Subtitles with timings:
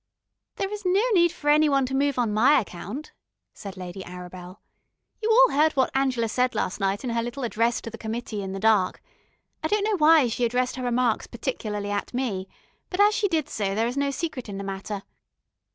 [0.55, 3.11] "There is no need for any one to move on my account,"
[3.53, 4.57] said Lady Arabel.
[5.21, 8.41] "You all heard what Angela said last night in her little address to the committee
[8.41, 8.99] in the dark.
[9.63, 12.47] I don't know why she addressed her remarks particularly at me,
[12.89, 15.03] but as she did so, there is no secret in the matter.